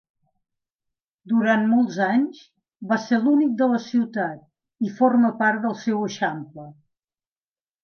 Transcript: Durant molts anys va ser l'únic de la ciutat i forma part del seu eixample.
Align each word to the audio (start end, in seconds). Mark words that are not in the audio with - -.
Durant 1.33 1.67
molts 1.73 1.99
anys 2.05 2.39
va 2.93 2.99
ser 3.05 3.21
l'únic 3.27 3.53
de 3.61 3.69
la 3.75 3.83
ciutat 3.85 4.89
i 4.89 4.91
forma 5.03 5.33
part 5.45 5.63
del 5.69 5.79
seu 5.85 6.05
eixample. 6.11 6.69